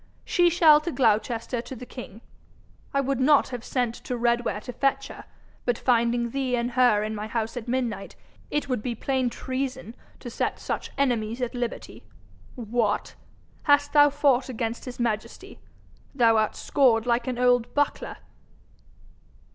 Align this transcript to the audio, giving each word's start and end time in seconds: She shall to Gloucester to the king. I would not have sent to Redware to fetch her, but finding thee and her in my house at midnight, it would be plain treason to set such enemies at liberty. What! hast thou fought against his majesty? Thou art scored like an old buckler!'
She 0.25 0.49
shall 0.49 0.81
to 0.81 0.91
Gloucester 0.91 1.61
to 1.61 1.75
the 1.75 1.85
king. 1.85 2.21
I 2.91 3.01
would 3.01 3.19
not 3.19 3.49
have 3.49 3.63
sent 3.63 3.93
to 3.93 4.17
Redware 4.17 4.61
to 4.61 4.73
fetch 4.73 5.09
her, 5.09 5.25
but 5.63 5.77
finding 5.77 6.31
thee 6.31 6.55
and 6.55 6.71
her 6.71 7.03
in 7.03 7.13
my 7.13 7.27
house 7.27 7.55
at 7.55 7.67
midnight, 7.67 8.15
it 8.49 8.67
would 8.67 8.81
be 8.81 8.95
plain 8.95 9.29
treason 9.29 9.93
to 10.19 10.31
set 10.31 10.57
such 10.57 10.89
enemies 10.97 11.39
at 11.39 11.53
liberty. 11.53 12.01
What! 12.55 13.13
hast 13.69 13.93
thou 13.93 14.09
fought 14.09 14.49
against 14.49 14.85
his 14.85 14.99
majesty? 14.99 15.59
Thou 16.15 16.35
art 16.35 16.55
scored 16.55 17.05
like 17.05 17.27
an 17.27 17.37
old 17.37 17.71
buckler!' 17.75 18.17